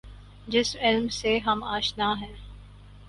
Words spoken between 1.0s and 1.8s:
سے ہم